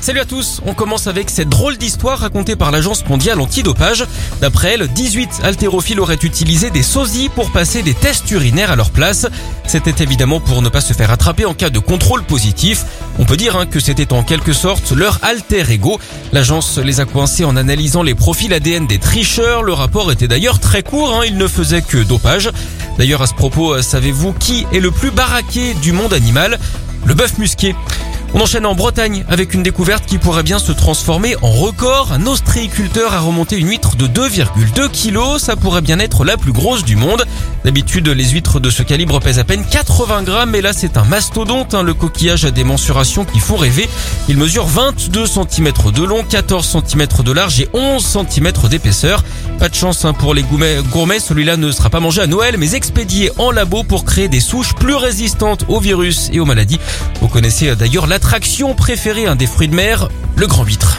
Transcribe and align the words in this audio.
Salut 0.00 0.20
à 0.20 0.24
tous, 0.24 0.60
on 0.64 0.74
commence 0.74 1.08
avec 1.08 1.28
cette 1.28 1.48
drôle 1.48 1.76
d'histoire 1.76 2.20
racontée 2.20 2.54
par 2.54 2.70
l'Agence 2.70 3.04
mondiale 3.08 3.40
antidopage. 3.40 4.06
D'après 4.40 4.74
elle, 4.74 4.86
18 4.86 5.40
haltérophiles 5.42 6.00
auraient 6.00 6.18
utilisé 6.22 6.70
des 6.70 6.84
sosies 6.84 7.28
pour 7.28 7.50
passer 7.50 7.82
des 7.82 7.94
tests 7.94 8.30
urinaires 8.30 8.70
à 8.70 8.76
leur 8.76 8.90
place. 8.90 9.26
C'était 9.66 10.02
évidemment 10.02 10.38
pour 10.38 10.62
ne 10.62 10.68
pas 10.68 10.80
se 10.80 10.92
faire 10.92 11.10
attraper 11.10 11.44
en 11.44 11.52
cas 11.52 11.68
de 11.68 11.80
contrôle 11.80 12.22
positif. 12.22 12.84
On 13.18 13.24
peut 13.24 13.36
dire 13.36 13.56
hein, 13.56 13.66
que 13.66 13.80
c'était 13.80 14.12
en 14.12 14.22
quelque 14.22 14.52
sorte 14.52 14.92
leur 14.92 15.18
alter 15.22 15.64
ego. 15.68 15.98
L'agence 16.32 16.78
les 16.78 17.00
a 17.00 17.04
coincés 17.04 17.44
en 17.44 17.56
analysant 17.56 18.04
les 18.04 18.14
profils 18.14 18.54
ADN 18.54 18.86
des 18.86 18.98
tricheurs. 18.98 19.64
Le 19.64 19.72
rapport 19.72 20.12
était 20.12 20.28
d'ailleurs 20.28 20.60
très 20.60 20.84
court, 20.84 21.12
hein, 21.12 21.22
il 21.26 21.36
ne 21.36 21.48
faisait 21.48 21.82
que 21.82 21.98
dopage. 21.98 22.50
D'ailleurs 22.98 23.20
à 23.20 23.26
ce 23.26 23.34
propos, 23.34 23.82
savez-vous 23.82 24.32
qui 24.32 24.64
est 24.72 24.80
le 24.80 24.92
plus 24.92 25.10
baraqué 25.10 25.74
du 25.74 25.90
monde 25.90 26.14
animal? 26.14 26.58
Le 27.04 27.14
bœuf 27.14 27.36
musqué. 27.38 27.74
On 28.34 28.40
enchaîne 28.40 28.66
en 28.66 28.74
Bretagne 28.74 29.24
avec 29.28 29.54
une 29.54 29.62
découverte 29.62 30.04
qui 30.04 30.18
pourrait 30.18 30.42
bien 30.42 30.58
se 30.58 30.70
transformer 30.70 31.34
en 31.40 31.50
record. 31.50 32.12
Un 32.12 32.26
ostréiculteur 32.26 33.14
a 33.14 33.20
remonté 33.20 33.56
une 33.56 33.68
huître 33.68 33.96
de 33.96 34.06
2,2 34.06 34.88
kg. 34.88 35.38
Ça 35.38 35.56
pourrait 35.56 35.80
bien 35.80 35.98
être 35.98 36.24
la 36.24 36.36
plus 36.36 36.52
grosse 36.52 36.84
du 36.84 36.94
monde. 36.94 37.24
D'habitude, 37.64 38.06
les 38.08 38.26
huîtres 38.26 38.60
de 38.60 38.68
ce 38.68 38.82
calibre 38.82 39.18
pèsent 39.18 39.38
à 39.38 39.44
peine 39.44 39.64
80 39.64 40.24
grammes, 40.24 40.50
mais 40.50 40.60
là 40.60 40.74
c'est 40.74 40.98
un 40.98 41.04
mastodonte. 41.04 41.72
Hein. 41.72 41.82
Le 41.82 41.94
coquillage 41.94 42.44
a 42.44 42.50
des 42.50 42.64
mensurations 42.64 43.24
qui 43.24 43.40
font 43.40 43.56
rêver. 43.56 43.88
Il 44.28 44.36
mesure 44.36 44.66
22 44.66 45.26
cm 45.26 45.72
de 45.94 46.04
long, 46.04 46.22
14 46.22 46.66
cm 46.86 47.06
de 47.24 47.32
large 47.32 47.60
et 47.60 47.68
11 47.72 48.04
cm 48.04 48.52
d'épaisseur. 48.68 49.24
Pas 49.58 49.68
de 49.68 49.74
chance 49.74 50.04
hein, 50.04 50.12
pour 50.12 50.34
les 50.34 50.42
gourmets, 50.44 51.18
celui-là 51.18 51.56
ne 51.56 51.72
sera 51.72 51.90
pas 51.90 51.98
mangé 51.98 52.20
à 52.20 52.26
Noël, 52.26 52.56
mais 52.58 52.74
expédié 52.74 53.32
en 53.38 53.50
labo 53.50 53.82
pour 53.82 54.04
créer 54.04 54.28
des 54.28 54.40
souches 54.40 54.74
plus 54.74 54.94
résistantes 54.94 55.64
aux 55.68 55.80
virus 55.80 56.30
et 56.32 56.38
aux 56.38 56.44
maladies. 56.44 56.78
Vous 57.20 57.28
connaissez 57.28 57.74
d'ailleurs 57.74 58.06
la 58.06 58.18
Attraction 58.18 58.74
préférée, 58.74 59.26
des 59.36 59.46
fruits 59.46 59.68
de 59.68 59.74
mer, 59.76 60.08
le 60.36 60.46
grand 60.46 60.64
huître. 60.64 60.97